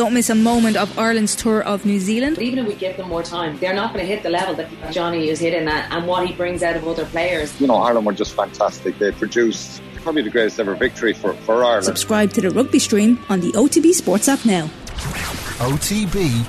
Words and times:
Don't 0.00 0.14
miss 0.14 0.30
a 0.30 0.34
moment 0.34 0.78
of 0.78 0.98
Ireland's 0.98 1.36
tour 1.36 1.62
of 1.62 1.84
New 1.84 2.00
Zealand. 2.00 2.38
Even 2.38 2.60
if 2.60 2.66
we 2.66 2.74
give 2.74 2.96
them 2.96 3.10
more 3.10 3.22
time, 3.22 3.58
they're 3.58 3.74
not 3.74 3.92
going 3.92 4.02
to 4.02 4.10
hit 4.10 4.22
the 4.22 4.30
level 4.30 4.54
that 4.54 4.70
Johnny 4.90 5.28
is 5.28 5.38
hitting 5.38 5.68
at 5.68 5.92
and 5.92 6.06
what 6.06 6.26
he 6.26 6.32
brings 6.32 6.62
out 6.62 6.74
of 6.74 6.88
other 6.88 7.04
players. 7.04 7.60
You 7.60 7.66
know, 7.66 7.74
Ireland 7.74 8.06
were 8.06 8.14
just 8.14 8.32
fantastic. 8.32 8.98
They 8.98 9.12
produced 9.12 9.82
probably 9.96 10.22
the 10.22 10.30
greatest 10.30 10.58
ever 10.58 10.74
victory 10.74 11.12
for, 11.12 11.34
for 11.34 11.62
Ireland. 11.62 11.84
Subscribe 11.84 12.32
to 12.32 12.40
the 12.40 12.48
rugby 12.48 12.78
stream 12.78 13.22
on 13.28 13.40
the 13.40 13.52
OTB 13.52 13.92
Sports 13.92 14.26
app 14.26 14.42
now. 14.46 14.68
OTB 15.58 16.46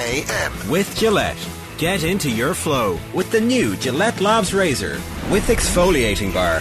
AM. 0.00 0.68
With 0.68 0.96
Gillette. 0.96 1.38
Get 1.78 2.02
into 2.02 2.28
your 2.28 2.54
flow 2.54 2.98
with 3.14 3.30
the 3.30 3.40
new 3.40 3.76
Gillette 3.76 4.20
Labs 4.20 4.52
Razor 4.52 4.94
with 5.30 5.46
exfoliating 5.46 6.34
bar. 6.34 6.60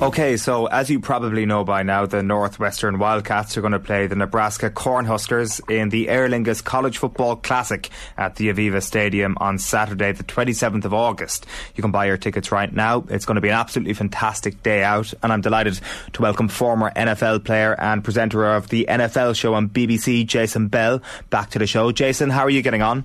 Okay, 0.00 0.36
so 0.36 0.66
as 0.66 0.88
you 0.88 1.00
probably 1.00 1.44
know 1.44 1.64
by 1.64 1.82
now, 1.82 2.06
the 2.06 2.22
Northwestern 2.22 3.00
Wildcats 3.00 3.56
are 3.56 3.60
going 3.60 3.72
to 3.72 3.80
play 3.80 4.06
the 4.06 4.14
Nebraska 4.14 4.70
Cornhuskers 4.70 5.60
in 5.68 5.88
the 5.88 6.08
Aer 6.08 6.28
Lingus 6.28 6.62
College 6.62 6.98
Football 6.98 7.34
Classic 7.34 7.90
at 8.16 8.36
the 8.36 8.48
Aviva 8.48 8.80
Stadium 8.80 9.36
on 9.40 9.58
Saturday, 9.58 10.12
the 10.12 10.22
27th 10.22 10.84
of 10.84 10.94
August. 10.94 11.46
You 11.74 11.82
can 11.82 11.90
buy 11.90 12.06
your 12.06 12.16
tickets 12.16 12.52
right 12.52 12.72
now. 12.72 13.06
It's 13.08 13.24
going 13.24 13.34
to 13.34 13.40
be 13.40 13.48
an 13.48 13.56
absolutely 13.56 13.92
fantastic 13.92 14.62
day 14.62 14.84
out, 14.84 15.12
and 15.20 15.32
I'm 15.32 15.40
delighted 15.40 15.80
to 16.12 16.22
welcome 16.22 16.46
former 16.46 16.92
NFL 16.94 17.44
player 17.44 17.74
and 17.80 18.04
presenter 18.04 18.54
of 18.54 18.68
the 18.68 18.86
NFL 18.88 19.34
show 19.34 19.54
on 19.54 19.68
BBC, 19.68 20.24
Jason 20.24 20.68
Bell, 20.68 21.02
back 21.30 21.50
to 21.50 21.58
the 21.58 21.66
show. 21.66 21.90
Jason, 21.90 22.30
how 22.30 22.44
are 22.44 22.50
you 22.50 22.62
getting 22.62 22.82
on? 22.82 23.04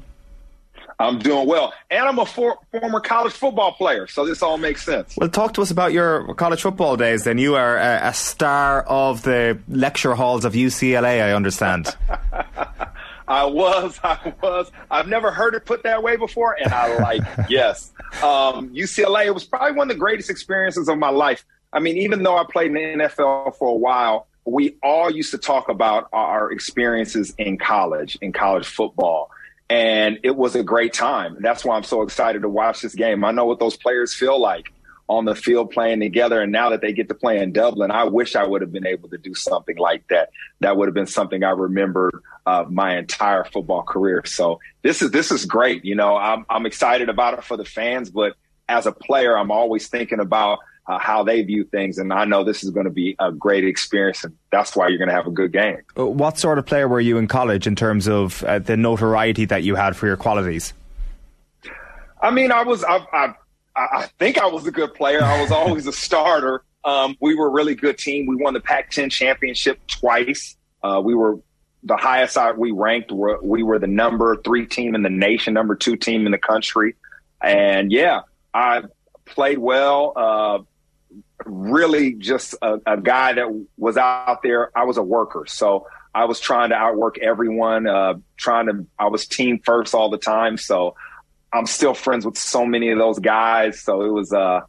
I'm 1.00 1.20
doing 1.20 1.48
well. 1.48 1.74
And 1.90 2.06
I'm 2.06 2.20
a 2.20 2.26
for, 2.26 2.60
former 2.72 3.00
college 3.00 3.34
football 3.34 3.74
player, 3.74 4.08
so 4.08 4.26
this 4.26 4.42
all 4.42 4.58
makes 4.58 4.84
sense. 4.84 5.16
Well, 5.18 5.30
talk 5.30 5.54
to 5.56 5.62
us 5.62 5.72
about 5.72 5.94
your 5.94 6.34
college 6.36 6.62
football 6.62 6.98
days 6.98 7.24
then. 7.24 7.38
You 7.38 7.56
are 7.56 7.78
a, 7.78 8.08
a 8.10 8.14
star 8.14 8.84
of 8.84 9.24
the 9.24 9.60
lecture 9.68 10.16
halls 10.16 10.46
of 10.46 10.54
UCLA, 10.54 11.24
I 11.24 11.34
understand. 11.34 11.96
I 13.28 13.46
was, 13.46 14.00
I 14.04 14.34
was. 14.42 14.72
I've 14.92 15.08
never 15.08 15.32
heard 15.32 15.56
it 15.56 15.66
put 15.66 15.84
that 15.84 16.04
way 16.04 16.18
before, 16.18 16.58
and 16.62 16.74
I 16.74 16.98
like, 16.98 17.22
yes. 17.50 17.92
Um, 18.22 18.70
UCLA, 18.70 19.28
it 19.28 19.34
was 19.34 19.46
probably 19.46 19.72
one 19.72 19.90
of 19.90 19.96
the 19.96 20.00
greatest 20.00 20.30
experiences 20.30 20.90
of 20.90 20.98
my 20.98 21.10
life. 21.10 21.46
I 21.72 21.80
mean, 21.80 21.98
even 21.98 22.24
though 22.24 22.38
I 22.38 22.44
played 22.50 22.68
in 22.68 22.74
the 23.00 23.06
NFL 23.06 23.56
for 23.58 23.70
a 23.70 23.76
while, 23.76 24.28
we 24.46 24.76
all 24.84 25.10
used 25.10 25.32
to 25.32 25.38
talk 25.38 25.70
about 25.70 26.10
our 26.12 26.52
experiences 26.52 27.34
in 27.38 27.58
college, 27.58 28.18
in 28.22 28.34
college 28.34 28.68
football 28.68 29.32
and 29.70 30.20
it 30.24 30.36
was 30.36 30.56
a 30.56 30.64
great 30.64 30.94
time. 30.94 31.38
That's 31.40 31.64
why 31.64 31.76
I'm 31.76 31.84
so 31.84 32.02
excited 32.02 32.42
to 32.42 32.50
watch 32.50 32.82
this 32.82 32.96
game. 32.96 33.24
I 33.24 33.32
know 33.32 33.46
what 33.46 33.60
those 33.60 33.78
players 33.78 34.14
feel 34.14 34.40
like 34.40 34.72
on 35.08 35.26
the 35.26 35.36
field 35.36 35.72
playing 35.72 36.00
together. 36.00 36.42
And 36.42 36.52
now 36.52 36.70
that 36.70 36.82
they 36.82 36.94
get 36.94 37.10
to 37.10 37.14
play 37.14 37.42
in 37.42 37.52
Dublin, 37.52 37.92
I 37.92 38.06
wish 38.06 38.36
I 38.36 38.46
would 38.46 38.62
have 38.62 38.72
been 38.72 38.88
able 38.88 39.10
to 39.10 39.18
do 39.18 39.34
something 39.34 39.78
like 39.78 40.08
that. 40.10 40.30
That 40.62 40.78
would 40.78 40.88
have 40.88 40.96
been 40.96 41.08
something 41.08 41.44
I 41.44 41.52
remembered 41.52 42.14
uh, 42.46 42.66
my 42.70 42.98
entire 42.98 43.44
football 43.44 43.84
career. 43.84 44.24
So 44.26 44.60
this 44.82 45.02
is 45.02 45.12
this 45.12 45.32
is 45.32 45.46
great. 45.46 45.84
You 45.86 45.96
know, 45.96 46.16
I'm 46.16 46.46
I'm 46.50 46.66
excited 46.66 47.10
about 47.10 47.38
it 47.38 47.44
for 47.44 47.58
the 47.58 47.66
fans, 47.66 48.10
but 48.10 48.36
as 48.70 48.86
a 48.86 48.92
player, 48.92 49.38
I'm 49.38 49.52
always 49.52 49.88
thinking 49.88 50.20
about 50.20 50.60
uh, 50.88 51.00
how 51.00 51.24
they 51.24 51.42
view 51.42 51.64
things. 51.64 51.98
And 51.98 52.12
I 52.12 52.26
know 52.26 52.44
this 52.44 52.64
is 52.64 52.70
going 52.70 52.86
to 52.86 52.92
be 52.92 53.16
a 53.20 53.32
great 53.32 53.64
experience, 53.64 54.24
and 54.24 54.36
that's 54.52 54.76
why 54.76 54.88
you're 54.88 54.98
going 54.98 55.10
to 55.10 55.14
have 55.14 55.28
a 55.28 55.32
good 55.32 55.54
game. 55.54 55.78
Uh, 55.98 56.08
what 56.08 56.38
sort 56.38 56.58
of 56.58 56.66
player 56.66 56.88
were 56.88 57.00
you 57.00 57.18
in 57.18 57.28
college 57.28 57.68
in 57.68 57.76
terms 57.76 58.08
of 58.08 58.44
uh, 58.44 58.60
the 58.60 58.76
notoriety 58.76 59.46
that 59.46 59.64
you 59.64 59.76
had 59.76 59.96
for 59.96 60.08
your 60.08 60.18
qualities? 60.18 60.74
I 62.22 62.32
mean, 62.32 62.52
I 62.52 62.64
was, 62.64 62.84
I, 62.84 63.06
I, 63.14 63.34
I 63.76 64.10
think 64.20 64.38
I 64.38 64.48
was 64.48 64.66
a 64.68 64.72
good 64.72 64.94
player. 64.94 65.24
I 65.24 65.42
was 65.42 65.52
always 65.52 65.88
a 65.88 65.94
starter. 65.94 66.64
Um, 66.86 67.16
we 67.22 67.36
were 67.36 67.48
a 67.48 67.52
really 67.52 67.76
good 67.76 67.98
team. 67.98 68.26
We 68.28 68.36
won 68.36 68.54
the 68.54 68.60
Pac-10 68.60 69.12
championship 69.12 69.80
twice. 69.88 70.58
Uh, 70.84 71.02
we 71.04 71.16
were 71.16 71.40
the 71.84 71.98
highest 71.98 72.38
I, 72.38 72.52
we 72.52 72.72
ranked. 72.72 73.12
Were, 73.12 73.40
we 73.42 73.64
were 73.64 73.80
the 73.80 73.88
number 73.88 74.38
three 74.38 74.66
team 74.66 74.96
in 74.96 75.02
the 75.02 75.10
nation, 75.10 75.54
number 75.54 75.76
two 75.76 75.96
team 75.96 76.26
in 76.26 76.32
the 76.32 76.38
country. 76.38 76.96
And 77.42 77.92
yeah, 77.92 78.22
I 78.54 78.84
played 79.26 79.58
well. 79.58 80.14
Uh, 80.16 80.60
really 81.46 82.14
just 82.14 82.56
a, 82.62 82.80
a, 82.86 82.98
guy 82.98 83.34
that 83.34 83.66
was 83.78 83.98
out 83.98 84.42
there. 84.44 84.78
I 84.78 84.86
was 84.86 84.98
a 84.98 85.04
worker, 85.04 85.46
so 85.48 85.88
I 86.16 86.26
was 86.26 86.40
trying 86.40 86.70
to 86.70 86.76
outwork 86.76 87.18
everyone. 87.20 87.88
Uh, 87.88 88.16
trying 88.38 88.68
to, 88.68 88.86
I 89.00 89.08
was 89.08 89.28
team 89.28 89.60
first 89.64 89.96
all 89.96 90.10
the 90.10 90.18
time. 90.18 90.58
So 90.58 90.96
I'm 91.52 91.66
still 91.66 91.94
friends 91.94 92.26
with 92.26 92.38
so 92.38 92.66
many 92.66 92.90
of 92.90 93.00
those 93.00 93.20
guys. 93.20 93.80
So 93.80 94.02
it 94.02 94.12
was, 94.12 94.32
uh, 94.32 94.62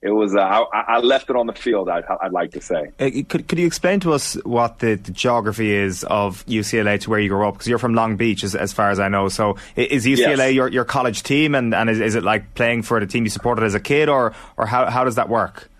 it 0.00 0.10
was, 0.10 0.34
uh, 0.34 0.40
I, 0.40 0.64
I, 0.88 0.98
left 0.98 1.30
it 1.30 1.36
on 1.36 1.46
the 1.46 1.52
field. 1.52 1.88
I, 1.88 2.02
would 2.22 2.32
like 2.32 2.52
to 2.52 2.60
say. 2.60 2.90
Uh, 2.98 3.10
could 3.28 3.46
Could 3.46 3.58
you 3.60 3.66
explain 3.66 4.00
to 4.00 4.12
us 4.12 4.34
what 4.44 4.80
the, 4.80 4.96
the, 4.96 5.12
geography 5.12 5.70
is 5.70 6.02
of 6.04 6.44
UCLA 6.46 7.00
to 7.00 7.10
where 7.10 7.20
you 7.20 7.28
grew 7.28 7.46
up? 7.46 7.54
Because 7.54 7.68
you're 7.68 7.78
from 7.78 7.94
Long 7.94 8.16
Beach, 8.16 8.42
as, 8.42 8.56
as 8.56 8.72
far 8.72 8.90
as 8.90 8.98
I 8.98 9.08
know. 9.08 9.28
So 9.28 9.56
is 9.76 10.04
UCLA 10.04 10.36
yes. 10.36 10.54
your, 10.54 10.68
your 10.68 10.84
college 10.84 11.22
team, 11.22 11.54
and, 11.54 11.72
and 11.72 11.88
is, 11.88 12.00
is 12.00 12.14
it 12.16 12.24
like 12.24 12.54
playing 12.54 12.82
for 12.82 12.98
the 12.98 13.06
team 13.06 13.22
you 13.22 13.30
supported 13.30 13.64
as 13.64 13.74
a 13.74 13.80
kid, 13.80 14.08
or 14.08 14.34
or 14.56 14.66
how 14.66 14.90
how 14.90 15.04
does 15.04 15.14
that 15.14 15.28
work? 15.28 15.70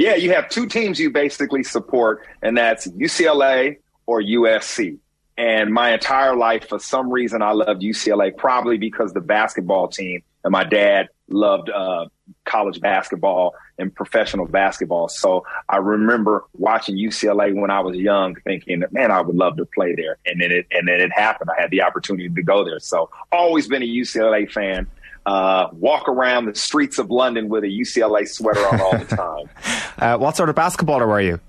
Yeah, 0.00 0.14
you 0.14 0.32
have 0.32 0.48
two 0.48 0.64
teams 0.64 0.98
you 0.98 1.10
basically 1.10 1.62
support, 1.62 2.26
and 2.40 2.56
that's 2.56 2.86
UCLA 2.88 3.76
or 4.06 4.22
USC. 4.22 4.96
And 5.36 5.74
my 5.74 5.92
entire 5.92 6.34
life, 6.34 6.70
for 6.70 6.78
some 6.78 7.10
reason, 7.10 7.42
I 7.42 7.52
loved 7.52 7.82
UCLA, 7.82 8.34
probably 8.34 8.78
because 8.78 9.12
the 9.12 9.20
basketball 9.20 9.88
team 9.88 10.22
and 10.44 10.52
my 10.52 10.64
dad 10.64 11.08
loved 11.28 11.70
uh, 11.70 12.06
college 12.44 12.80
basketball 12.80 13.54
and 13.78 13.94
professional 13.94 14.46
basketball. 14.46 15.08
So 15.08 15.44
I 15.68 15.76
remember 15.76 16.44
watching 16.54 16.96
UCLA 16.96 17.54
when 17.54 17.70
I 17.70 17.80
was 17.80 17.96
young, 17.96 18.34
thinking, 18.44 18.82
man, 18.90 19.10
I 19.10 19.20
would 19.20 19.36
love 19.36 19.56
to 19.58 19.64
play 19.64 19.94
there. 19.94 20.18
And 20.26 20.40
then 20.40 20.50
it 20.50 20.66
and 20.70 20.88
then 20.88 21.00
it 21.00 21.12
happened. 21.12 21.50
I 21.56 21.60
had 21.60 21.70
the 21.70 21.82
opportunity 21.82 22.28
to 22.28 22.42
go 22.42 22.64
there. 22.64 22.80
So 22.80 23.10
always 23.32 23.68
been 23.68 23.82
a 23.82 23.86
UCLA 23.86 24.50
fan 24.50 24.86
uh, 25.26 25.68
walk 25.72 26.08
around 26.08 26.46
the 26.46 26.54
streets 26.54 26.98
of 26.98 27.10
London 27.10 27.48
with 27.48 27.64
a 27.64 27.68
UCLA 27.68 28.26
sweater 28.26 28.66
on 28.66 28.80
all 28.80 28.98
the 28.98 29.04
time. 29.04 29.50
uh, 29.98 30.18
what 30.18 30.36
sort 30.36 30.48
of 30.48 30.56
basketballer 30.56 31.06
were 31.06 31.20
you? 31.20 31.40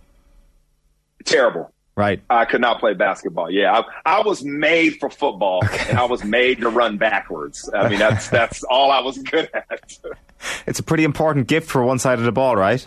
Terrible. 1.26 1.72
Right. 1.96 2.22
I 2.30 2.46
could 2.46 2.62
not 2.62 2.80
play 2.80 2.94
basketball. 2.94 3.52
Yeah, 3.52 3.84
I, 4.06 4.18
I 4.18 4.22
was 4.22 4.44
made 4.44 5.00
for 5.00 5.10
football, 5.10 5.62
okay. 5.66 5.90
and 5.90 5.98
I 5.98 6.06
was 6.06 6.24
made 6.24 6.60
to 6.62 6.70
run 6.70 6.98
backwards. 6.98 7.70
I 7.74 7.90
mean, 7.90 8.00
that's 8.00 8.30
that's 8.30 8.64
all 8.64 8.92
I 8.92 9.00
was 9.02 9.18
good 9.18 9.50
at. 9.54 9.98
it's 10.66 10.80
a 10.80 10.84
pretty 10.84 11.04
important 11.04 11.48
gift 11.48 11.70
for 11.70 11.84
one 11.84 12.00
side 12.00 12.20
of 12.20 12.26
the 12.26 12.32
ball, 12.32 12.56
right? 12.56 12.86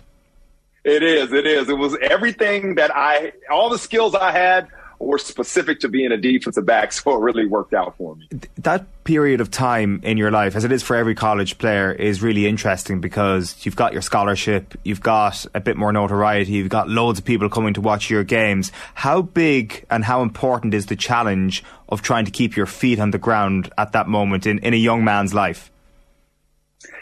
It 0.85 1.03
is. 1.03 1.33
It 1.33 1.47
is. 1.47 1.69
It 1.69 1.79
was 1.79 1.97
everything 2.01 2.75
that 2.75 2.95
I, 2.95 3.33
all 3.51 3.71
the 3.71 3.79
skills 3.79 4.15
I 4.15 4.33
had 4.33 4.69
or 4.99 5.19
specific 5.19 5.81
to 5.81 5.89
being 5.89 6.13
a 6.13 6.17
defensive 6.17 6.67
back, 6.67 6.93
so 6.93 7.15
it 7.17 7.21
really 7.21 7.47
worked 7.47 7.75
out 7.75 7.97
for 7.97 8.17
me. 8.17 8.29
That 8.59 8.87
period 9.05 9.41
of 9.41 9.51
time 9.51 10.01
in 10.03 10.17
your 10.17 10.31
life, 10.31 10.57
as 10.57 10.65
it 10.65 10.73
is 10.73 10.83
for 10.83 10.97
every 10.97 11.15
college 11.15 11.59
player, 11.59 11.93
is 11.93 12.23
really 12.23 12.47
interesting 12.47 13.01
because 13.01 13.55
you've 13.65 13.77
got 13.77 13.93
your 13.93 14.03
scholarship, 14.03 14.75
you've 14.83 15.03
got 15.03 15.45
a 15.55 15.61
bit 15.61 15.77
more 15.77 15.93
notoriety, 15.93 16.53
you've 16.53 16.69
got 16.69 16.89
loads 16.89 17.19
of 17.19 17.25
people 17.25 17.49
coming 17.49 17.75
to 17.75 17.81
watch 17.81 18.09
your 18.09 18.25
games. 18.25 18.73
How 18.95 19.23
big 19.23 19.85
and 19.91 20.05
how 20.05 20.23
important 20.23 20.75
is 20.75 20.87
the 20.87 20.97
challenge 20.97 21.63
of 21.89 22.03
trying 22.03 22.25
to 22.25 22.31
keep 22.31 22.57
your 22.57 22.67
feet 22.67 22.99
on 22.99 23.11
the 23.11 23.19
ground 23.19 23.71
at 23.77 23.93
that 23.93 24.09
moment 24.09 24.47
in, 24.47 24.59
in 24.61 24.73
a 24.73 24.79
young 24.79 25.05
man's 25.05 25.35
life? 25.35 25.71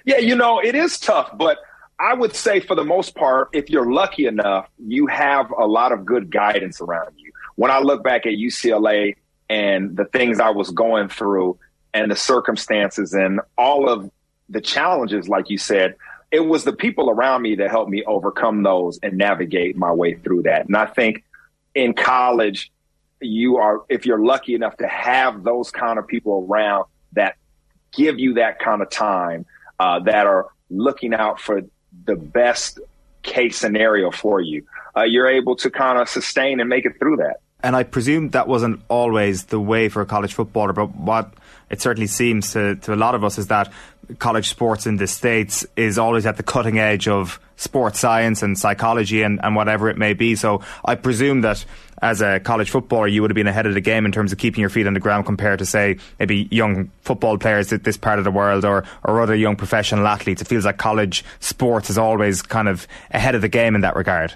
Yeah, 0.04 0.18
you 0.18 0.34
know, 0.34 0.60
it 0.60 0.74
is 0.74 0.98
tough, 0.98 1.30
but 1.36 1.58
I 2.02 2.14
would 2.14 2.34
say 2.34 2.58
for 2.58 2.74
the 2.74 2.84
most 2.84 3.14
part, 3.14 3.50
if 3.52 3.70
you're 3.70 3.92
lucky 3.92 4.26
enough, 4.26 4.68
you 4.76 5.06
have 5.06 5.52
a 5.56 5.66
lot 5.66 5.92
of 5.92 6.04
good 6.04 6.32
guidance 6.32 6.80
around 6.80 7.14
you 7.16 7.21
when 7.56 7.70
I 7.70 7.80
look 7.80 8.02
back 8.02 8.26
at 8.26 8.32
UCLA 8.32 9.16
and 9.48 9.96
the 9.96 10.04
things 10.04 10.40
I 10.40 10.50
was 10.50 10.70
going 10.70 11.08
through 11.08 11.58
and 11.94 12.10
the 12.10 12.16
circumstances 12.16 13.12
and 13.12 13.40
all 13.56 13.88
of 13.88 14.10
the 14.48 14.60
challenges, 14.60 15.28
like 15.28 15.50
you 15.50 15.58
said, 15.58 15.96
it 16.30 16.40
was 16.40 16.64
the 16.64 16.72
people 16.72 17.10
around 17.10 17.42
me 17.42 17.56
that 17.56 17.70
helped 17.70 17.90
me 17.90 18.02
overcome 18.04 18.62
those 18.62 18.98
and 19.02 19.18
navigate 19.18 19.76
my 19.76 19.92
way 19.92 20.14
through 20.14 20.42
that. 20.42 20.66
And 20.66 20.76
I 20.76 20.86
think 20.86 21.24
in 21.74 21.92
college, 21.92 22.72
you 23.20 23.58
are, 23.58 23.82
if 23.88 24.06
you're 24.06 24.24
lucky 24.24 24.54
enough 24.54 24.76
to 24.78 24.88
have 24.88 25.44
those 25.44 25.70
kind 25.70 25.98
of 25.98 26.06
people 26.06 26.46
around 26.48 26.86
that 27.12 27.36
give 27.92 28.18
you 28.18 28.34
that 28.34 28.58
kind 28.58 28.80
of 28.80 28.88
time, 28.88 29.44
uh, 29.78 30.00
that 30.00 30.26
are 30.26 30.46
looking 30.70 31.12
out 31.12 31.40
for 31.40 31.62
the 32.04 32.16
best 32.16 32.80
case 33.22 33.56
scenario 33.56 34.10
for 34.10 34.40
you, 34.40 34.64
uh, 34.96 35.02
you're 35.02 35.28
able 35.28 35.56
to 35.56 35.70
kind 35.70 35.98
of 35.98 36.08
sustain 36.08 36.60
and 36.60 36.68
make 36.68 36.84
it 36.84 36.98
through 36.98 37.16
that. 37.16 37.40
And 37.62 37.76
I 37.76 37.84
presume 37.84 38.30
that 38.30 38.48
wasn't 38.48 38.82
always 38.88 39.44
the 39.44 39.60
way 39.60 39.88
for 39.88 40.02
a 40.02 40.06
college 40.06 40.34
footballer, 40.34 40.72
but 40.72 40.96
what 40.96 41.32
it 41.70 41.80
certainly 41.80 42.08
seems 42.08 42.52
to, 42.54 42.76
to 42.76 42.94
a 42.94 42.96
lot 42.96 43.14
of 43.14 43.22
us 43.22 43.38
is 43.38 43.46
that 43.46 43.72
college 44.18 44.48
sports 44.48 44.86
in 44.86 44.96
the 44.96 45.06
States 45.06 45.64
is 45.76 45.96
always 45.96 46.26
at 46.26 46.36
the 46.36 46.42
cutting 46.42 46.78
edge 46.78 47.06
of 47.06 47.38
sports 47.56 48.00
science 48.00 48.42
and 48.42 48.58
psychology 48.58 49.22
and, 49.22 49.40
and 49.44 49.54
whatever 49.54 49.88
it 49.88 49.96
may 49.96 50.12
be. 50.12 50.34
So 50.34 50.60
I 50.84 50.96
presume 50.96 51.42
that 51.42 51.64
as 52.02 52.20
a 52.20 52.40
college 52.40 52.68
footballer, 52.70 53.06
you 53.06 53.22
would 53.22 53.30
have 53.30 53.36
been 53.36 53.46
ahead 53.46 53.66
of 53.66 53.74
the 53.74 53.80
game 53.80 54.04
in 54.04 54.10
terms 54.10 54.32
of 54.32 54.38
keeping 54.38 54.60
your 54.60 54.70
feet 54.70 54.88
on 54.88 54.94
the 54.94 55.00
ground 55.00 55.24
compared 55.24 55.60
to, 55.60 55.66
say, 55.66 55.98
maybe 56.18 56.48
young 56.50 56.90
football 57.02 57.38
players 57.38 57.72
at 57.72 57.84
this 57.84 57.96
part 57.96 58.18
of 58.18 58.24
the 58.24 58.32
world 58.32 58.64
or, 58.64 58.84
or 59.04 59.22
other 59.22 59.36
young 59.36 59.54
professional 59.54 60.06
athletes. 60.08 60.42
It 60.42 60.48
feels 60.48 60.64
like 60.64 60.78
college 60.78 61.24
sports 61.38 61.90
is 61.90 61.98
always 61.98 62.42
kind 62.42 62.68
of 62.68 62.88
ahead 63.12 63.36
of 63.36 63.40
the 63.40 63.48
game 63.48 63.76
in 63.76 63.82
that 63.82 63.94
regard. 63.94 64.34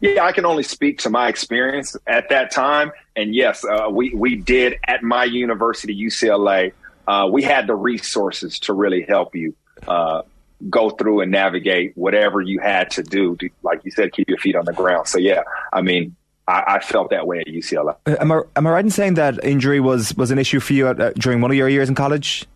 Yeah, 0.00 0.24
I 0.24 0.32
can 0.32 0.44
only 0.44 0.62
speak 0.62 0.98
to 0.98 1.10
my 1.10 1.28
experience 1.28 1.96
at 2.06 2.28
that 2.30 2.50
time. 2.50 2.92
And 3.16 3.34
yes, 3.34 3.64
uh, 3.64 3.88
we, 3.90 4.14
we 4.14 4.36
did 4.36 4.78
at 4.86 5.02
my 5.02 5.24
university, 5.24 5.94
UCLA, 5.94 6.72
uh, 7.06 7.28
we 7.30 7.42
had 7.42 7.66
the 7.66 7.74
resources 7.74 8.58
to 8.60 8.72
really 8.72 9.02
help 9.02 9.34
you 9.34 9.54
uh, 9.88 10.22
go 10.70 10.90
through 10.90 11.20
and 11.20 11.30
navigate 11.30 11.96
whatever 11.96 12.40
you 12.40 12.60
had 12.60 12.90
to 12.92 13.02
do 13.02 13.36
to, 13.36 13.48
like 13.62 13.84
you 13.84 13.90
said, 13.90 14.12
keep 14.12 14.28
your 14.28 14.38
feet 14.38 14.56
on 14.56 14.64
the 14.64 14.72
ground. 14.72 15.08
So, 15.08 15.18
yeah, 15.18 15.42
I 15.72 15.82
mean, 15.82 16.14
I, 16.46 16.64
I 16.66 16.80
felt 16.80 17.10
that 17.10 17.26
way 17.26 17.40
at 17.40 17.46
UCLA. 17.46 17.96
Uh, 18.06 18.16
am, 18.20 18.32
I, 18.32 18.42
am 18.56 18.66
I 18.66 18.70
right 18.70 18.84
in 18.84 18.90
saying 18.90 19.14
that 19.14 19.44
injury 19.44 19.80
was, 19.80 20.16
was 20.16 20.30
an 20.30 20.38
issue 20.38 20.60
for 20.60 20.72
you 20.72 20.88
at, 20.88 21.00
uh, 21.00 21.12
during 21.14 21.40
one 21.40 21.50
of 21.50 21.56
your 21.56 21.68
years 21.68 21.88
in 21.88 21.94
college? 21.94 22.46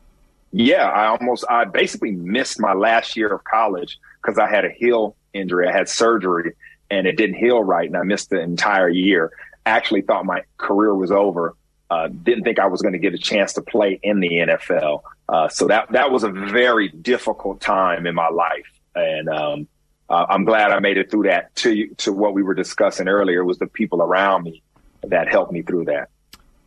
Yeah, 0.52 0.88
I 0.88 1.06
almost, 1.06 1.44
I 1.50 1.64
basically 1.64 2.12
missed 2.12 2.60
my 2.60 2.72
last 2.72 3.16
year 3.16 3.32
of 3.32 3.44
college 3.44 3.98
because 4.22 4.38
I 4.38 4.48
had 4.48 4.64
a 4.64 4.70
heel 4.70 5.16
injury. 5.32 5.68
I 5.68 5.72
had 5.72 5.88
surgery 5.88 6.54
and 6.90 7.06
it 7.06 7.16
didn't 7.16 7.36
heal 7.36 7.62
right, 7.62 7.86
and 7.86 7.96
I 7.96 8.02
missed 8.02 8.30
the 8.30 8.40
entire 8.40 8.88
year. 8.88 9.32
Actually, 9.64 10.02
thought 10.02 10.24
my 10.24 10.42
career 10.58 10.94
was 10.94 11.10
over. 11.10 11.56
Uh, 11.90 12.08
didn't 12.08 12.44
think 12.44 12.58
I 12.58 12.66
was 12.66 12.82
going 12.82 12.94
to 12.94 12.98
get 12.98 13.14
a 13.14 13.18
chance 13.18 13.52
to 13.54 13.62
play 13.62 13.98
in 14.02 14.20
the 14.20 14.28
NFL. 14.28 15.02
Uh, 15.28 15.48
so 15.48 15.66
that 15.68 15.90
that 15.92 16.10
was 16.10 16.24
a 16.24 16.30
very 16.30 16.88
difficult 16.88 17.60
time 17.60 18.06
in 18.06 18.14
my 18.14 18.28
life, 18.28 18.66
and 18.94 19.28
um, 19.28 19.68
uh, 20.08 20.26
I'm 20.28 20.44
glad 20.44 20.70
I 20.70 20.78
made 20.80 20.98
it 20.98 21.10
through 21.10 21.24
that. 21.24 21.54
To 21.56 21.88
to 21.98 22.12
what 22.12 22.34
we 22.34 22.42
were 22.42 22.54
discussing 22.54 23.08
earlier 23.08 23.44
was 23.44 23.58
the 23.58 23.66
people 23.66 24.02
around 24.02 24.44
me 24.44 24.62
that 25.04 25.28
helped 25.28 25.52
me 25.52 25.62
through 25.62 25.86
that. 25.86 26.10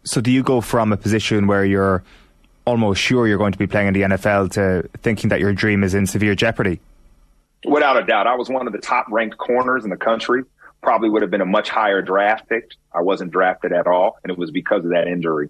So, 0.04 0.22
do 0.22 0.31
you 0.31 0.44
go 0.44 0.62
from 0.62 0.92
a 0.92 0.98
position 0.98 1.48
where 1.48 1.65
you're 1.65 2.04
almost 2.65 3.01
sure 3.01 3.27
you're 3.27 3.38
going 3.38 3.51
to 3.51 3.57
be 3.57 3.68
playing 3.68 3.88
in 3.88 3.94
the 3.94 4.01
NFL 4.01 4.51
to 4.51 4.88
thinking 5.00 5.30
that 5.30 5.39
your 5.39 5.54
dream 5.54 5.83
is 5.83 5.94
in 5.94 6.06
severe 6.06 6.36
jeopardy? 6.36 6.80
Without 7.66 7.98
a 7.98 8.06
doubt, 8.06 8.28
I 8.28 8.36
was 8.36 8.50
one 8.50 8.68
of 8.68 8.74
the 8.74 8.80
top 8.80 9.08
ranked 9.10 9.38
corners 9.38 9.84
in 9.84 9.90
the 9.90 9.98
country. 9.98 10.44
Probably 10.82 11.10
would 11.10 11.22
have 11.22 11.32
been 11.32 11.42
a 11.42 11.46
much 11.46 11.70
higher 11.70 12.02
draft 12.02 12.48
pick. 12.48 12.72
I 12.94 13.02
wasn't 13.02 13.32
drafted 13.32 13.74
at 13.74 13.86
all, 13.86 14.18
and 14.24 14.32
it 14.32 14.38
was 14.38 14.50
because 14.52 14.86
of 14.86 14.92
that 14.92 15.08
injury. 15.08 15.50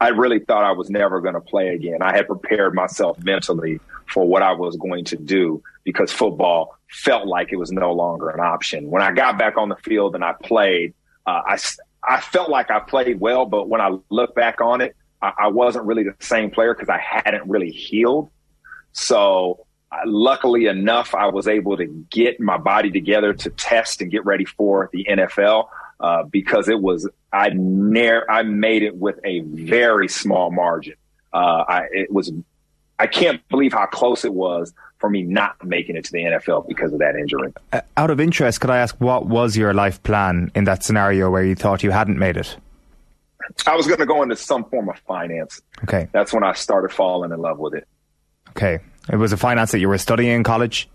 I 0.00 0.08
really 0.08 0.38
thought 0.38 0.64
I 0.64 0.72
was 0.72 0.88
never 0.88 1.20
going 1.20 1.34
to 1.34 1.40
play 1.42 1.68
again. 1.68 2.00
I 2.00 2.16
had 2.16 2.26
prepared 2.26 2.74
myself 2.74 3.22
mentally 3.22 3.80
for 4.06 4.26
what 4.26 4.42
I 4.42 4.52
was 4.52 4.76
going 4.76 5.04
to 5.06 5.16
do 5.16 5.62
because 5.84 6.10
football 6.10 6.78
felt 6.88 7.26
like 7.26 7.52
it 7.52 7.56
was 7.56 7.70
no 7.70 7.92
longer 7.92 8.30
an 8.30 8.40
option. 8.40 8.90
When 8.90 9.02
I 9.02 9.12
got 9.12 9.38
back 9.38 9.58
on 9.58 9.68
the 9.68 9.76
field 9.76 10.14
and 10.14 10.24
I 10.24 10.32
played, 10.32 10.94
uh, 11.26 11.42
I, 11.46 11.58
I 12.02 12.20
felt 12.20 12.48
like 12.48 12.70
I 12.70 12.80
played 12.80 13.20
well, 13.20 13.44
but 13.44 13.68
when 13.68 13.82
I 13.82 13.96
look 14.08 14.34
back 14.34 14.62
on 14.62 14.80
it, 14.80 14.96
I, 15.20 15.32
I 15.38 15.48
wasn't 15.48 15.84
really 15.84 16.04
the 16.04 16.16
same 16.20 16.50
player 16.50 16.74
because 16.74 16.88
I 16.88 16.98
hadn't 16.98 17.46
really 17.46 17.70
healed. 17.70 18.30
So 18.92 19.66
luckily 20.06 20.66
enough, 20.66 21.14
I 21.14 21.26
was 21.26 21.48
able 21.48 21.76
to 21.76 21.86
get 22.10 22.40
my 22.40 22.56
body 22.56 22.90
together 22.90 23.32
to 23.32 23.50
test 23.50 24.00
and 24.00 24.10
get 24.10 24.24
ready 24.24 24.44
for 24.44 24.88
the 24.92 25.06
NFL 25.08 25.68
uh, 26.00 26.24
because 26.24 26.68
it 26.68 26.80
was 26.80 27.08
I 27.32 27.50
near 27.54 28.24
I 28.28 28.42
made 28.42 28.82
it 28.82 28.96
with 28.96 29.18
a 29.24 29.40
very 29.40 30.08
small 30.08 30.50
margin. 30.50 30.94
Uh, 31.32 31.64
I 31.68 31.82
it 31.92 32.12
was 32.12 32.32
I 32.98 33.06
can't 33.06 33.46
believe 33.48 33.72
how 33.72 33.86
close 33.86 34.24
it 34.24 34.34
was 34.34 34.72
for 34.98 35.08
me 35.08 35.22
not 35.22 35.62
making 35.64 35.96
it 35.96 36.04
to 36.04 36.12
the 36.12 36.18
NFL 36.18 36.68
because 36.68 36.92
of 36.92 36.98
that 36.98 37.16
injury. 37.16 37.52
Uh, 37.72 37.80
out 37.96 38.10
of 38.10 38.20
interest, 38.20 38.60
could 38.60 38.70
I 38.70 38.78
ask 38.78 38.94
what 39.00 39.26
was 39.26 39.56
your 39.56 39.72
life 39.72 40.02
plan 40.02 40.50
in 40.54 40.64
that 40.64 40.84
scenario 40.84 41.30
where 41.30 41.44
you 41.44 41.54
thought 41.54 41.82
you 41.82 41.90
hadn't 41.90 42.18
made 42.18 42.36
it? 42.36 42.56
I 43.66 43.74
was 43.74 43.86
going 43.86 43.98
to 43.98 44.06
go 44.06 44.22
into 44.22 44.36
some 44.36 44.64
form 44.64 44.88
of 44.88 44.98
finance. 45.00 45.60
Okay, 45.82 46.08
that's 46.12 46.32
when 46.32 46.44
I 46.44 46.52
started 46.52 46.92
falling 46.92 47.32
in 47.32 47.40
love 47.40 47.58
with 47.58 47.74
it. 47.74 47.86
Okay, 48.50 48.80
it 49.12 49.16
was 49.16 49.32
a 49.32 49.36
finance 49.36 49.72
that 49.72 49.78
you 49.78 49.88
were 49.88 49.98
studying 49.98 50.32
in 50.32 50.44
college? 50.44 50.88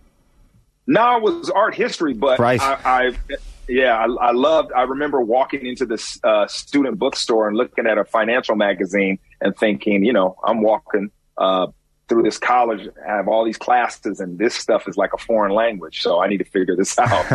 No, 0.88 1.18
it 1.18 1.24
was 1.24 1.50
art 1.50 1.76
history, 1.76 2.14
but 2.14 2.40
right. 2.40 2.62
I, 2.62 2.78
I 2.86 3.38
yeah, 3.68 3.96
I, 3.96 4.06
I, 4.28 4.32
loved. 4.32 4.72
I 4.74 4.84
remember 4.84 5.22
walking 5.22 5.66
into 5.66 5.86
this 5.86 6.20
uh, 6.24 6.48
student 6.48 7.00
bookstore 7.00 7.48
and 7.48 7.58
looking 7.58 7.88
at 7.88 7.98
a 7.98 8.06
financial 8.06 8.56
magazine 8.56 9.18
and 9.42 9.58
thinking, 9.58 10.06
you 10.06 10.14
know, 10.14 10.38
I'm 10.44 10.62
walking 10.62 11.10
uh, 11.38 11.68
through 12.08 12.24
this 12.24 12.38
college, 12.38 12.88
I 13.08 13.16
have 13.16 13.28
all 13.28 13.44
these 13.44 13.58
classes, 13.58 14.20
and 14.20 14.38
this 14.38 14.56
stuff 14.56 14.88
is 14.88 14.98
like 14.98 15.14
a 15.14 15.18
foreign 15.18 15.54
language. 15.54 16.02
So 16.02 16.22
I 16.22 16.28
need 16.28 16.38
to 16.38 16.46
figure 16.46 16.76
this 16.76 16.98
out. 17.00 17.26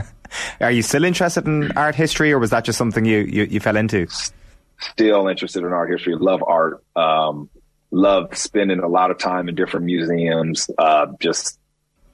Are 0.60 0.70
you 0.70 0.82
still 0.82 1.04
interested 1.04 1.46
in 1.46 1.72
art 1.72 1.94
history, 1.94 2.32
or 2.32 2.38
was 2.38 2.50
that 2.50 2.64
just 2.64 2.76
something 2.76 3.04
you 3.04 3.20
you, 3.20 3.44
you 3.44 3.60
fell 3.60 3.76
into? 3.76 4.06
Still 4.80 5.28
interested 5.28 5.64
in 5.64 5.72
art 5.72 5.90
history. 5.90 6.14
Love 6.14 6.42
art. 6.46 6.84
Um, 6.94 7.48
love 7.90 8.36
spending 8.36 8.80
a 8.80 8.88
lot 8.88 9.10
of 9.10 9.18
time 9.18 9.48
in 9.48 9.54
different 9.54 9.86
museums. 9.86 10.68
Uh, 10.78 11.06
just 11.20 11.58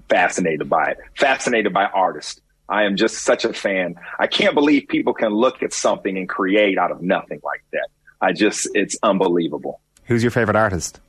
fascinated 0.08 0.68
by 0.68 0.90
it. 0.90 0.98
Fascinated 1.16 1.72
by 1.72 1.84
artists. 1.86 2.40
I 2.68 2.84
am 2.84 2.96
just 2.96 3.18
such 3.18 3.44
a 3.44 3.52
fan. 3.52 3.96
I 4.18 4.26
can't 4.26 4.54
believe 4.54 4.86
people 4.88 5.12
can 5.12 5.32
look 5.32 5.62
at 5.62 5.72
something 5.72 6.16
and 6.16 6.28
create 6.28 6.78
out 6.78 6.90
of 6.90 7.02
nothing 7.02 7.40
like 7.44 7.62
that. 7.72 7.88
I 8.20 8.32
just, 8.32 8.68
it's 8.74 8.96
unbelievable. 9.02 9.80
Who's 10.04 10.22
your 10.22 10.30
favorite 10.30 10.56
artist? 10.56 11.00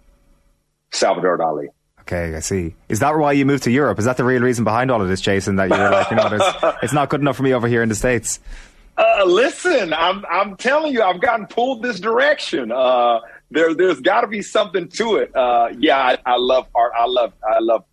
Salvador 0.91 1.37
Dali. 1.37 1.67
Okay, 2.01 2.35
I 2.35 2.39
see. 2.39 2.75
Is 2.87 2.99
that 2.99 3.17
why 3.17 3.31
you 3.31 3.45
moved 3.45 3.63
to 3.63 3.71
Europe? 3.71 3.97
Is 3.99 4.05
that 4.05 4.17
the 4.17 4.23
real 4.23 4.41
reason 4.41 4.63
behind 4.63 4.91
all 4.91 5.01
of 5.01 5.07
this, 5.07 5.21
Jason? 5.21 5.55
That 5.55 5.69
you 5.69 5.77
were 5.77 5.89
like, 5.89 6.09
you 6.11 6.17
know, 6.17 6.77
it's 6.83 6.93
not 6.93 7.09
good 7.09 7.21
enough 7.21 7.37
for 7.37 7.43
me 7.43 7.53
over 7.53 7.67
here 7.67 7.81
in 7.81 7.89
the 7.89 7.95
states. 7.95 8.39
Uh, 8.97 9.23
listen, 9.25 9.91
I'm 9.91 10.23
I'm 10.29 10.55
telling 10.55 10.93
you, 10.93 11.01
I've 11.01 11.19
gotten 11.19 11.47
pulled 11.47 11.81
this 11.81 11.99
direction. 11.99 12.71
Uh, 12.71 13.19
there 13.51 13.73
there's 13.73 14.01
got 14.01 14.21
to 14.21 14.27
be 14.27 14.41
something 14.41 14.87
to 14.89 15.17
it. 15.17 15.35
Uh, 15.35 15.69
yeah, 15.77 15.97
I, 15.97 16.17
I, 16.25 16.37
love 16.37 16.67
art. 16.73 16.93
I 16.97 17.05
love 17.05 17.33
I 17.43 17.59
love 17.59 17.85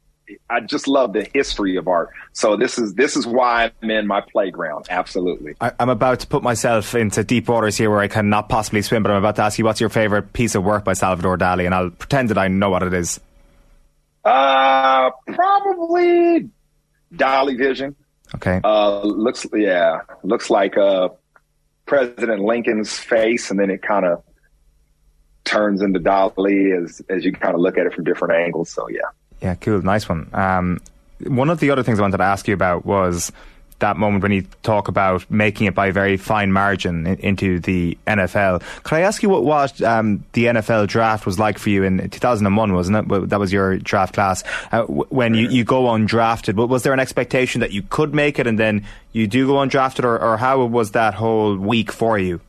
I 0.48 0.60
just 0.60 0.88
love 0.88 1.12
the 1.12 1.28
history 1.34 1.76
of 1.76 1.88
art. 1.88 2.10
So 2.32 2.56
this 2.56 2.78
is 2.78 2.94
this 2.94 3.16
is 3.16 3.26
why 3.26 3.70
I'm 3.82 3.90
in 3.90 4.06
my 4.06 4.20
playground. 4.20 4.86
Absolutely. 4.90 5.54
I, 5.60 5.72
am 5.78 5.88
about 5.88 6.20
to 6.20 6.26
put 6.26 6.42
myself 6.42 6.94
into 6.94 7.24
deep 7.24 7.48
waters 7.48 7.76
here 7.76 7.90
where 7.90 8.00
I 8.00 8.08
cannot 8.08 8.48
possibly 8.48 8.82
swim, 8.82 9.02
but 9.02 9.10
I'm 9.10 9.18
about 9.18 9.36
to 9.36 9.42
ask 9.42 9.58
you 9.58 9.64
what's 9.64 9.80
your 9.80 9.90
favorite 9.90 10.32
piece 10.32 10.54
of 10.54 10.64
work 10.64 10.84
by 10.84 10.94
Salvador 10.94 11.36
Dali, 11.36 11.66
and 11.66 11.74
I'll 11.74 11.90
pretend 11.90 12.30
that 12.30 12.38
I 12.38 12.48
know 12.48 12.70
what 12.70 12.82
it 12.82 12.94
is. 12.94 13.20
Uh, 14.24 15.10
probably 15.26 16.48
Dali 17.14 17.58
Vision. 17.58 17.96
Okay. 18.34 18.60
Uh, 18.64 19.02
looks 19.02 19.46
yeah, 19.52 20.00
looks 20.22 20.48
like 20.48 20.78
uh 20.78 21.10
President 21.84 22.42
Lincoln's 22.42 22.96
face, 22.96 23.50
and 23.50 23.58
then 23.58 23.70
it 23.70 23.82
kind 23.82 24.06
of 24.06 24.22
turns 25.44 25.82
into 25.82 26.00
Dali 26.00 26.82
as 26.82 27.02
as 27.08 27.24
you 27.24 27.32
kind 27.32 27.54
of 27.54 27.60
look 27.60 27.78
at 27.78 27.86
it 27.86 27.94
from 27.94 28.04
different 28.04 28.34
angles. 28.34 28.70
So 28.70 28.88
yeah. 28.88 29.00
Yeah, 29.40 29.54
cool, 29.56 29.82
nice 29.82 30.08
one. 30.08 30.30
Um, 30.32 30.80
one 31.26 31.50
of 31.50 31.60
the 31.60 31.70
other 31.70 31.82
things 31.82 31.98
I 31.98 32.02
wanted 32.02 32.18
to 32.18 32.24
ask 32.24 32.46
you 32.46 32.54
about 32.54 32.86
was 32.86 33.32
that 33.82 33.96
moment 33.96 34.22
when 34.22 34.32
you 34.32 34.42
talk 34.62 34.88
about 34.88 35.28
making 35.30 35.66
it 35.66 35.74
by 35.74 35.88
a 35.88 35.92
very 35.92 36.16
fine 36.16 36.52
margin 36.52 37.06
in, 37.06 37.18
into 37.18 37.60
the 37.60 37.98
NFL. 38.06 38.62
Could 38.84 38.94
I 38.94 39.00
ask 39.00 39.22
you 39.22 39.28
what, 39.28 39.44
what 39.44 39.82
um, 39.82 40.24
the 40.32 40.46
NFL 40.46 40.86
draft 40.86 41.26
was 41.26 41.38
like 41.38 41.58
for 41.58 41.68
you 41.68 41.82
in 41.82 42.08
2001, 42.08 42.72
wasn't 42.72 42.98
it? 42.98 43.28
That 43.28 43.38
was 43.38 43.52
your 43.52 43.76
draft 43.76 44.14
class. 44.14 44.42
Uh, 44.70 44.84
when 44.84 45.34
you, 45.34 45.48
you 45.48 45.64
go 45.64 45.84
undrafted, 45.84 46.54
was 46.68 46.84
there 46.84 46.92
an 46.92 47.00
expectation 47.00 47.60
that 47.60 47.72
you 47.72 47.82
could 47.82 48.14
make 48.14 48.38
it 48.38 48.46
and 48.46 48.58
then 48.58 48.86
you 49.12 49.26
do 49.26 49.46
go 49.46 49.54
undrafted, 49.54 50.04
or, 50.04 50.18
or 50.18 50.36
how 50.38 50.64
was 50.64 50.92
that 50.92 51.14
whole 51.14 51.56
week 51.56 51.92
for 51.92 52.18
you? 52.18 52.40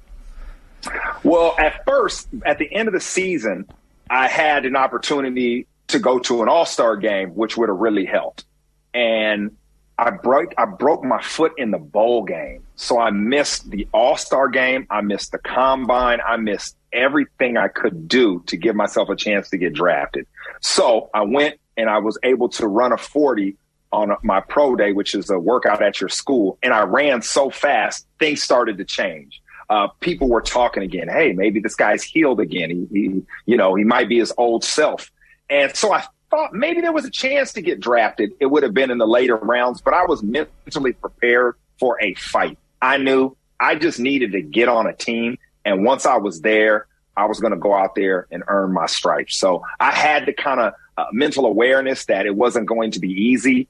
Well, 1.24 1.56
at 1.58 1.86
first, 1.86 2.28
at 2.46 2.58
the 2.58 2.74
end 2.74 2.88
of 2.88 2.94
the 2.94 3.00
season, 3.00 3.68
I 4.10 4.28
had 4.28 4.66
an 4.66 4.76
opportunity 4.76 5.68
to 5.88 6.00
go 6.00 6.20
to 6.20 6.42
an 6.42 6.50
all 6.50 6.66
star 6.66 6.98
game, 6.98 7.30
which 7.30 7.58
would 7.58 7.70
have 7.70 7.78
really 7.78 8.06
helped. 8.06 8.46
And 8.94 9.56
I 9.98 10.12
broke 10.12 10.54
I 10.58 10.66
broke 10.66 11.04
my 11.04 11.22
foot 11.22 11.54
in 11.58 11.72
the 11.72 11.78
bowl 11.78 12.24
game. 12.24 12.64
So 12.76 13.00
I 13.00 13.12
missed 13.12 13.70
the 13.70 13.88
all 13.94 14.18
star 14.18 14.50
game. 14.50 14.88
I 14.90 15.02
missed 15.02 15.32
the 15.32 15.38
combine. 15.38 16.20
I 16.26 16.38
missed 16.38 16.76
everything 16.92 17.58
I 17.58 17.68
could 17.68 18.08
do 18.08 18.44
to 18.48 18.58
give 18.58 18.76
myself 18.76 19.10
a 19.10 19.16
chance 19.16 19.50
to 19.50 19.58
get 19.58 19.74
drafted. 19.74 20.28
So 20.62 21.10
I 21.14 21.22
went 21.22 21.60
and 21.78 21.90
I 21.90 22.00
was 22.00 22.18
able 22.24 22.50
to 22.50 22.68
run 22.68 22.92
a 22.92 22.98
40 22.98 23.56
on 23.92 24.16
my 24.24 24.40
pro 24.42 24.76
day, 24.76 24.92
which 24.92 25.14
is 25.14 25.30
a 25.30 25.40
workout 25.40 25.82
at 25.82 26.02
your 26.02 26.10
school. 26.10 26.58
And 26.64 26.74
I 26.74 26.84
ran 26.84 27.22
so 27.22 27.50
fast, 27.50 28.08
things 28.20 28.42
started 28.42 28.80
to 28.80 28.86
change 28.86 29.43
uh, 29.74 29.88
people 30.02 30.30
were 30.30 30.42
talking 30.42 30.84
again. 30.84 31.08
Hey, 31.08 31.34
maybe 31.34 31.60
this 31.60 31.74
guy's 31.74 32.04
healed 32.04 32.40
again. 32.40 32.70
He, 32.70 32.88
he, 32.92 33.22
you 33.48 33.58
know, 33.58 33.74
he 33.74 33.84
might 33.84 34.08
be 34.08 34.20
his 34.20 34.32
old 34.38 34.64
self. 34.64 35.12
And 35.50 35.76
so 35.76 35.92
I 35.92 36.04
thought 36.30 36.54
maybe 36.54 36.80
there 36.80 36.92
was 36.92 37.06
a 37.06 37.10
chance 37.10 37.54
to 37.54 37.62
get 37.64 37.80
drafted. 37.80 38.34
It 38.40 38.46
would 38.46 38.62
have 38.62 38.76
been 38.76 38.92
in 38.92 39.00
the 39.00 39.08
later 39.08 39.36
rounds, 39.36 39.82
but 39.82 39.96
I 39.96 40.06
was 40.06 40.22
mentally 40.22 40.94
prepared 40.94 41.56
for 41.80 42.00
a 42.04 42.14
fight. 42.14 42.60
I 42.84 42.98
knew 42.98 43.36
I 43.60 43.74
just 43.74 44.00
needed 44.00 44.34
to 44.34 44.44
get 44.44 44.70
on 44.70 44.86
a 44.86 44.94
team. 44.94 45.40
And 45.66 45.84
once 45.84 46.06
I 46.06 46.18
was 46.18 46.42
there, 46.42 46.86
I 47.18 47.26
was 47.26 47.40
going 47.40 47.54
to 47.54 47.60
go 47.60 47.74
out 47.74 47.96
there 47.96 48.28
and 48.30 48.44
earn 48.48 48.74
my 48.74 48.86
stripes. 48.86 49.38
So 49.38 49.64
I 49.80 49.90
had 49.90 50.28
the 50.28 50.34
kind 50.34 50.60
of 50.60 50.74
uh, 51.00 51.06
mental 51.14 51.48
awareness 51.48 52.06
that 52.06 52.28
it 52.28 52.36
wasn't 52.36 52.68
going 52.68 52.92
to 52.92 53.00
be 53.00 53.10
easy. 53.10 53.70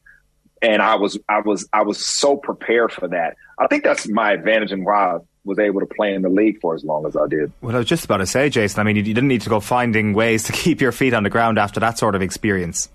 And 0.61 0.81
I 0.81 0.95
was, 0.95 1.17
I 1.29 1.39
was, 1.39 1.65
I 1.71 1.83
was 1.83 2.05
so 2.05 2.35
prepared 2.35 2.91
for 2.91 3.07
that. 3.07 3.37
I 3.57 3.67
think 3.67 3.85
that's 3.85 4.05
my 4.09 4.33
advantage 4.33 4.73
and 4.73 4.83
why 4.83 5.19
was 5.45 5.59
able 5.59 5.79
to 5.81 5.85
play 5.85 6.13
in 6.13 6.21
the 6.21 6.29
league 6.29 6.59
for 6.61 6.73
as 6.73 6.83
long 6.83 7.05
as 7.05 7.15
I 7.15 7.27
did. 7.27 7.51
Well, 7.61 7.75
I 7.75 7.79
was 7.79 7.87
just 7.87 8.05
about 8.05 8.17
to 8.17 8.25
say, 8.25 8.49
Jason. 8.49 8.79
I 8.79 8.83
mean, 8.83 8.95
you, 8.95 9.03
didn't 9.03 9.27
need 9.27 9.41
to 9.41 9.49
go 9.49 9.59
finding 9.59 10.13
ways 10.13 10.43
to 10.47 10.53
keep 10.53 10.81
your 10.81 10.91
feet 10.91 11.13
on 11.13 11.23
the 11.23 11.29
ground 11.29 11.57
after 11.57 11.79
that 11.79 11.97
sort 11.97 12.15
of 12.15 12.21
experience. 12.21 12.89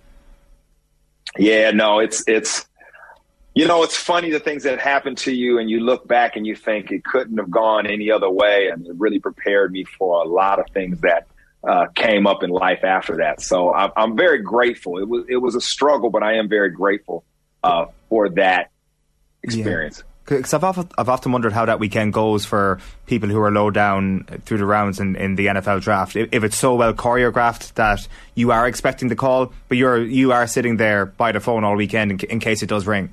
Yeah, 1.37 1.73
no, 1.73 1.99
it's 1.99 2.25
it's 2.27 2.67
you 3.55 3.67
know, 3.67 3.83
it's 3.83 3.97
funny 3.97 4.31
the 4.31 4.41
things 4.41 4.63
that 4.63 4.79
happen 4.79 5.15
to 5.17 5.33
you, 5.33 5.59
and 5.59 5.69
you 5.69 5.81
look 5.81 6.07
back 6.07 6.37
and 6.37 6.47
you 6.47 6.55
think 6.55 6.91
it 6.91 7.05
couldn't 7.05 7.39
have 7.39 7.51
gone 7.51 7.87
any 7.87 8.11
other 8.11 8.31
way, 8.31 8.69
and 8.69 8.87
it 8.87 8.95
really 8.97 9.19
prepared 9.19 9.73
me 9.73 9.85
for 9.85 10.23
a 10.23 10.29
lot 10.29 10.59
of 10.59 10.67
things 10.73 11.01
that 11.01 11.27
uh, 11.67 11.87
came 11.95 12.27
up 12.27 12.43
in 12.43 12.51
life 12.51 12.85
after 12.85 13.17
that. 13.17 13.41
So 13.43 13.75
I'm, 13.75 13.91
I'm, 13.97 14.17
very 14.17 14.43
grateful. 14.43 14.99
It 14.99 15.09
was 15.09 15.25
it 15.29 15.39
was 15.39 15.55
a 15.55 15.61
struggle, 15.61 16.09
but 16.09 16.23
I 16.23 16.35
am 16.35 16.49
very 16.49 16.71
grateful 16.71 17.25
uh, 17.65 17.87
for 18.09 18.29
that 18.31 18.71
experience. 19.43 20.05
Yeah. 20.05 20.08
Because 20.29 20.53
I've 20.53 20.65
often, 20.65 20.91
I've 20.99 21.09
often 21.09 21.33
wondered 21.33 21.55
how 21.55 21.65
that 21.65 21.81
weekend 21.81 22.13
goes 22.13 22.45
for 22.45 22.79
people 23.07 23.31
who 23.31 23.41
are 23.41 23.51
low 23.51 23.71
down 23.71 24.25
through 24.45 24.59
the 24.59 24.67
rounds 24.67 25.01
in, 25.01 25.17
in 25.17 25.37
the 25.37 25.47
NFL 25.47 25.81
draft. 25.81 26.17
If, 26.17 26.45
it's 26.45 26.57
so 26.57 26.75
well 26.75 26.93
choreographed 26.93 27.75
that 27.75 28.07
you 28.35 28.51
are 28.51 28.67
expecting 28.69 29.09
the 29.09 29.17
call, 29.17 29.53
but 29.69 29.79
you're 29.79 30.03
you 30.03 30.33
are 30.33 30.47
sitting 30.47 30.77
there 30.77 31.07
by 31.07 31.33
the 31.33 31.41
phone 31.41 31.65
all 31.65 31.77
weekend 31.77 32.11
in, 32.11 32.21
in 32.31 32.41
case 32.41 32.63
it 32.63 32.69
does 32.69 32.87
ring. 32.87 33.13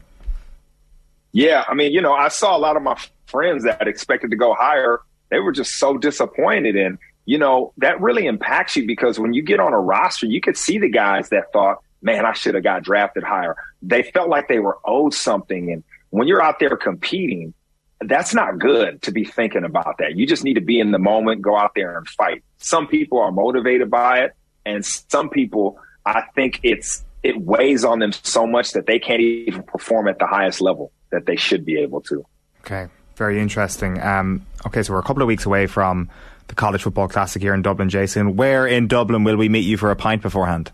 Yeah, 1.32 1.64
I 1.68 1.74
mean, 1.74 1.92
you 1.92 2.02
know, 2.02 2.14
I 2.14 2.28
saw 2.30 2.56
a 2.56 2.60
lot 2.60 2.78
of 2.78 2.84
my 2.84 2.98
friends 3.28 3.64
that 3.64 3.88
expected 3.88 4.32
to 4.32 4.38
go 4.38 4.54
higher. 4.54 5.00
They 5.30 5.40
were 5.40 5.52
just 5.52 5.76
so 5.76 5.98
disappointed, 5.98 6.76
and 6.76 6.98
you 7.26 7.38
know 7.38 7.74
that 7.78 8.02
really 8.02 8.26
impacts 8.26 8.76
you 8.76 8.86
because 8.86 9.20
when 9.20 9.34
you 9.34 9.42
get 9.42 9.60
on 9.60 9.74
a 9.74 9.80
roster, 9.80 10.26
you 10.26 10.42
could 10.42 10.58
see 10.58 10.80
the 10.80 10.90
guys 10.90 11.30
that 11.30 11.54
thought, 11.54 11.82
"Man, 12.02 12.26
I 12.26 12.34
should 12.34 12.56
have 12.56 12.64
got 12.64 12.84
drafted 12.84 13.24
higher." 13.24 13.56
They 13.82 14.04
felt 14.04 14.30
like 14.30 14.48
they 14.48 14.60
were 14.60 14.78
owed 14.84 15.14
something, 15.14 15.72
and 15.72 15.84
when 16.16 16.28
you're 16.28 16.42
out 16.42 16.60
there 16.60 16.78
competing, 16.78 17.54
that's 18.02 18.34
not 18.34 18.58
good 18.60 19.02
to 19.02 19.12
be 19.12 19.26
thinking 19.26 19.64
about 19.64 19.98
that. 20.00 20.16
You 20.16 20.26
just 20.26 20.44
need 20.44 20.54
to 20.54 20.62
be 20.62 20.80
in 20.80 20.92
the 20.92 21.00
moment, 21.00 21.42
go 21.42 21.58
out 21.58 21.72
there 21.76 21.98
and 21.98 22.08
fight. 22.08 22.44
Some 22.58 22.88
people 22.88 23.20
are 23.20 23.32
motivated 23.32 23.90
by 23.90 24.20
it, 24.20 24.32
and 24.66 24.86
some 24.86 25.30
people, 25.30 25.78
I 26.06 26.24
think 26.34 26.62
it's 26.64 27.04
it 27.24 27.42
weighs 27.42 27.84
on 27.84 28.00
them 28.00 28.12
so 28.12 28.46
much 28.46 28.74
that 28.74 28.86
they 28.86 29.00
can't 29.00 29.20
even 29.20 29.64
perform 29.64 30.08
at 30.08 30.20
the 30.20 30.28
highest 30.28 30.62
level 30.62 30.92
that 31.10 31.26
they 31.26 31.36
should 31.36 31.66
be 31.66 31.80
able 31.80 32.00
to. 32.02 32.24
Okay, 32.62 32.88
very 33.16 33.40
interesting. 33.40 34.00
Um, 34.02 34.46
okay, 34.66 34.84
so 34.84 34.94
we're 34.94 35.00
a 35.00 35.04
couple 35.04 35.24
of 35.24 35.28
weeks 35.28 35.46
away 35.46 35.66
from 35.66 36.10
the 36.48 36.56
College 36.56 36.84
Football 36.84 37.08
Classic 37.08 37.42
here 37.42 37.54
in 37.54 37.62
Dublin, 37.62 37.90
Jason. 37.90 38.36
Where 38.36 38.68
in 38.68 38.88
Dublin 38.88 39.24
will 39.24 39.38
we 39.38 39.50
meet 39.50 39.66
you 39.66 39.78
for 39.78 39.92
a 39.92 39.96
pint 39.96 40.22
beforehand? 40.22 40.72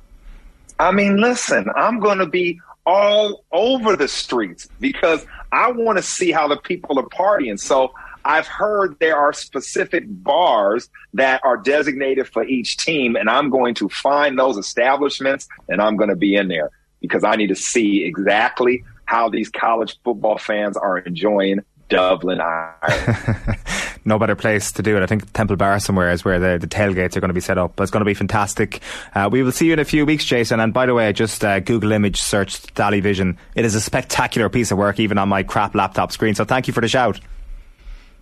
I 0.78 0.92
mean, 0.92 1.18
listen, 1.18 1.68
I'm 1.76 2.00
going 2.00 2.18
to 2.18 2.26
be 2.26 2.60
all 2.86 3.44
over 3.52 3.96
the 3.96 4.08
streets 4.08 4.68
because 4.80 5.26
I 5.52 5.72
want 5.72 5.98
to 5.98 6.04
see 6.04 6.32
how 6.32 6.48
the 6.48 6.58
people 6.58 7.00
are 7.00 7.08
partying. 7.08 7.60
So 7.60 7.94
I've 8.24 8.48
heard 8.48 8.98
there 9.00 9.18
are 9.18 9.34
specific 9.34 10.04
bars 10.08 10.90
that 11.14 11.42
are 11.44 11.58
designated 11.58 12.28
for 12.28 12.44
each 12.44 12.78
team, 12.78 13.16
and 13.16 13.30
I'm 13.30 13.50
going 13.50 13.76
to 13.76 13.90
find 13.90 14.38
those 14.38 14.58
establishments 14.58 15.48
and 15.70 15.82
I'm 15.82 15.98
going 15.98 16.10
to 16.10 16.16
be 16.16 16.36
in 16.36 16.48
there 16.48 16.72
because 17.02 17.24
I 17.24 17.36
need 17.36 17.48
to 17.48 17.56
see 17.56 18.04
exactly 18.04 18.84
how 19.06 19.30
these 19.30 19.50
college 19.50 19.98
football 20.04 20.38
fans 20.38 20.78
are 20.78 21.00
enjoying 21.00 21.62
Dublin, 21.90 22.40
Ireland. 22.40 23.58
no 24.06 24.18
better 24.18 24.36
place 24.36 24.72
to 24.74 24.82
do 24.82 24.98
it. 24.98 25.04
I 25.04 25.06
think 25.06 25.32
Temple 25.34 25.56
Bar 25.56 25.80
somewhere 25.80 26.12
is 26.12 26.26
where 26.26 26.40
the, 26.40 26.58
the 26.58 26.68
tailgates 26.68 27.16
are 27.16 27.20
going 27.20 27.30
to 27.30 27.34
be 27.34 27.42
set 27.42 27.58
up. 27.58 27.74
But 27.76 27.84
it's 27.84 27.92
going 27.92 28.02
to 28.02 28.06
be 28.06 28.14
fantastic. 28.14 28.82
Uh, 29.14 29.30
we 29.32 29.44
will 29.44 29.52
see 29.52 29.68
you 29.68 29.74
in 29.74 29.80
a 29.80 29.86
few 29.86 30.06
weeks, 30.06 30.26
Jason. 30.26 30.60
And 30.60 30.74
by 30.74 30.86
the 30.86 30.94
way, 30.94 31.08
I 31.08 31.12
just 31.12 31.44
uh, 31.44 31.60
Google 31.60 31.92
image 31.92 32.20
searched 32.20 32.74
Dali 32.76 33.02
Vision. 33.02 33.38
It 33.56 33.66
is 33.66 33.76
a 33.76 33.82
spectacular 33.82 34.50
piece 34.50 34.72
of 34.72 34.78
work, 34.78 35.00
even 35.00 35.18
on 35.18 35.30
my 35.30 35.44
crap 35.44 35.76
laptop 35.76 36.12
screen. 36.12 36.36
So 36.36 36.46
thank 36.46 36.68
you 36.68 36.74
for 36.74 36.82
the 36.82 36.88
shout. 36.88 37.20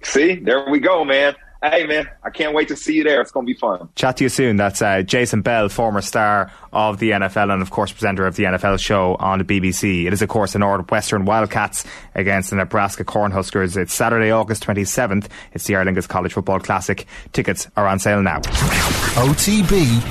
See, 0.03 0.35
there 0.35 0.69
we 0.69 0.79
go, 0.79 1.03
man. 1.03 1.35
Hey, 1.61 1.85
man, 1.85 2.09
I 2.23 2.29
can't 2.29 2.53
wait 2.53 2.69
to 2.69 2.77
see 2.77 2.95
you 2.95 3.03
there. 3.03 3.19
It's 3.19 3.31
going 3.31 3.45
to 3.45 3.53
be 3.53 3.59
fun. 3.59 3.89
Chat 3.95 4.15
to 4.17 4.23
you 4.23 4.29
soon. 4.29 4.55
That's 4.55 4.81
uh, 4.81 5.01
Jason 5.01 5.41
Bell, 5.41 5.67
former 5.67 5.99
star 6.01 6.53
of 6.71 6.99
the 6.99 7.11
NFL 7.11 7.51
and, 7.51 7.61
of 7.61 7.69
course, 7.69 7.91
presenter 7.91 8.25
of 8.25 8.37
the 8.37 8.43
NFL 8.43 8.79
show 8.79 9.15
on 9.15 9.39
the 9.39 9.43
BBC. 9.43 10.05
It 10.05 10.13
is, 10.13 10.21
of 10.21 10.29
course, 10.29 10.53
the 10.53 10.59
Northwestern 10.59 11.25
Wildcats 11.25 11.83
against 12.15 12.51
the 12.51 12.55
Nebraska 12.55 13.03
Cornhuskers. 13.03 13.75
It's 13.75 13.93
Saturday, 13.93 14.31
August 14.31 14.65
27th. 14.65 15.27
It's 15.51 15.65
the 15.65 15.75
Aer 15.75 15.83
Lingus 15.83 16.07
College 16.07 16.31
Football 16.31 16.61
Classic. 16.61 17.05
Tickets 17.33 17.67
are 17.75 17.87
on 17.87 17.99
sale 17.99 18.21
now. 18.21 18.39
OTB 19.19 20.01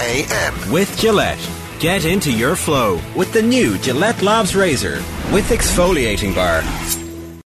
AM. 0.00 0.70
With 0.70 0.96
Gillette. 0.98 1.40
Get 1.80 2.04
into 2.04 2.32
your 2.32 2.56
flow 2.56 3.00
with 3.16 3.32
the 3.32 3.42
new 3.42 3.78
Gillette 3.78 4.22
Labs 4.22 4.54
Razor 4.54 4.96
with 5.32 5.48
exfoliating 5.50 6.34
bar. 6.34 6.62